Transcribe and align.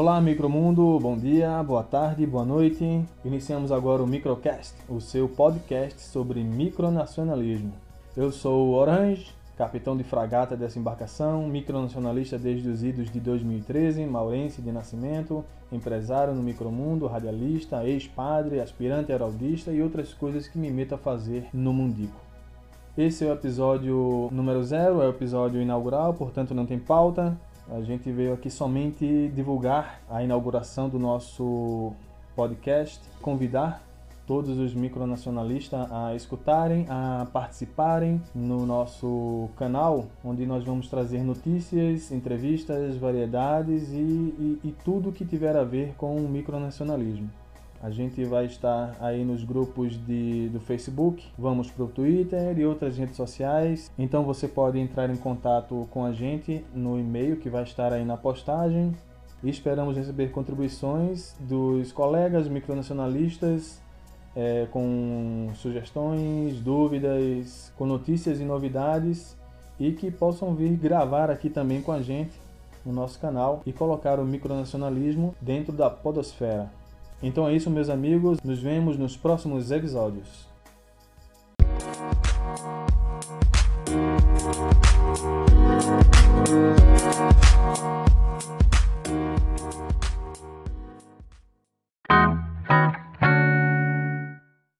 Olá, 0.00 0.20
Micromundo, 0.20 0.96
bom 1.00 1.16
dia, 1.16 1.60
boa 1.60 1.82
tarde, 1.82 2.24
boa 2.24 2.44
noite. 2.44 3.04
Iniciamos 3.24 3.72
agora 3.72 4.00
o 4.00 4.06
Microcast, 4.06 4.76
o 4.88 5.00
seu 5.00 5.28
podcast 5.28 6.00
sobre 6.02 6.40
micronacionalismo. 6.44 7.72
Eu 8.16 8.30
sou 8.30 8.68
o 8.68 8.74
Orange, 8.74 9.34
capitão 9.56 9.96
de 9.96 10.04
fragata 10.04 10.56
dessa 10.56 10.78
embarcação, 10.78 11.48
micronacionalista 11.48 12.38
desde 12.38 12.68
os 12.68 12.84
idos 12.84 13.10
de 13.10 13.18
2013, 13.18 14.06
maurense 14.06 14.62
de 14.62 14.70
nascimento, 14.70 15.44
empresário 15.72 16.32
no 16.32 16.44
micromundo, 16.44 17.08
radialista, 17.08 17.84
ex-padre, 17.84 18.60
aspirante 18.60 19.10
heraldista 19.10 19.72
e 19.72 19.82
outras 19.82 20.14
coisas 20.14 20.46
que 20.46 20.58
me 20.58 20.70
meto 20.70 20.94
a 20.94 20.98
fazer 20.98 21.48
no 21.52 21.72
mundico. 21.72 22.20
Esse 22.96 23.24
é 23.24 23.28
o 23.28 23.32
episódio 23.32 24.28
número 24.30 24.62
zero, 24.62 25.02
é 25.02 25.06
o 25.06 25.10
episódio 25.10 25.60
inaugural, 25.60 26.14
portanto 26.14 26.54
não 26.54 26.66
tem 26.66 26.78
pauta. 26.78 27.36
A 27.70 27.82
gente 27.82 28.10
veio 28.10 28.32
aqui 28.32 28.50
somente 28.50 29.28
divulgar 29.34 30.00
a 30.08 30.22
inauguração 30.22 30.88
do 30.88 30.98
nosso 30.98 31.92
podcast, 32.34 33.00
convidar 33.20 33.82
todos 34.26 34.58
os 34.58 34.74
micronacionalistas 34.74 35.90
a 35.90 36.14
escutarem, 36.14 36.86
a 36.88 37.26
participarem 37.32 38.20
no 38.34 38.66
nosso 38.66 39.48
canal, 39.56 40.06
onde 40.22 40.44
nós 40.44 40.62
vamos 40.64 40.88
trazer 40.88 41.24
notícias, 41.24 42.12
entrevistas, 42.12 42.96
variedades 42.96 43.88
e, 43.90 43.96
e, 43.96 44.60
e 44.64 44.74
tudo 44.84 45.12
que 45.12 45.24
tiver 45.24 45.56
a 45.56 45.64
ver 45.64 45.94
com 45.96 46.16
o 46.16 46.28
micronacionalismo. 46.28 47.30
A 47.80 47.90
gente 47.90 48.24
vai 48.24 48.46
estar 48.46 48.96
aí 49.00 49.24
nos 49.24 49.44
grupos 49.44 49.96
de, 50.04 50.48
do 50.48 50.58
Facebook, 50.58 51.24
vamos 51.38 51.70
para 51.70 51.84
o 51.84 51.88
Twitter 51.88 52.58
e 52.58 52.66
outras 52.66 52.98
redes 52.98 53.16
sociais. 53.16 53.90
Então 53.96 54.24
você 54.24 54.48
pode 54.48 54.78
entrar 54.78 55.08
em 55.08 55.16
contato 55.16 55.86
com 55.90 56.04
a 56.04 56.12
gente 56.12 56.64
no 56.74 56.98
e-mail 56.98 57.36
que 57.36 57.48
vai 57.48 57.62
estar 57.62 57.92
aí 57.92 58.04
na 58.04 58.16
postagem. 58.16 58.94
E 59.44 59.48
esperamos 59.48 59.96
receber 59.96 60.32
contribuições 60.32 61.36
dos 61.38 61.92
colegas 61.92 62.48
micronacionalistas 62.48 63.80
é, 64.34 64.66
com 64.72 65.50
sugestões, 65.54 66.60
dúvidas, 66.60 67.72
com 67.76 67.86
notícias 67.86 68.40
e 68.40 68.44
novidades 68.44 69.36
e 69.78 69.92
que 69.92 70.10
possam 70.10 70.54
vir 70.54 70.76
gravar 70.76 71.30
aqui 71.30 71.48
também 71.48 71.80
com 71.80 71.92
a 71.92 72.02
gente 72.02 72.32
no 72.84 72.92
nosso 72.92 73.20
canal 73.20 73.62
e 73.64 73.72
colocar 73.72 74.18
o 74.18 74.24
micronacionalismo 74.24 75.34
dentro 75.40 75.72
da 75.72 75.88
podosfera. 75.88 76.77
Então 77.22 77.48
é 77.48 77.54
isso, 77.54 77.70
meus 77.70 77.88
amigos. 77.88 78.38
Nos 78.44 78.60
vemos 78.60 78.96
nos 78.96 79.16
próximos 79.16 79.70
episódios. 79.70 80.46